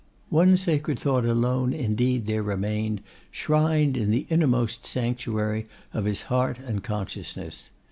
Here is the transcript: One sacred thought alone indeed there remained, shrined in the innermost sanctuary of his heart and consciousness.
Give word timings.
One 0.31 0.57
sacred 0.57 0.99
thought 0.99 1.25
alone 1.25 1.73
indeed 1.73 2.25
there 2.25 2.41
remained, 2.41 3.01
shrined 3.29 3.95
in 3.95 4.09
the 4.09 4.25
innermost 4.31 4.83
sanctuary 4.83 5.67
of 5.93 6.05
his 6.05 6.23
heart 6.23 6.57
and 6.57 6.83
consciousness. 6.83 7.69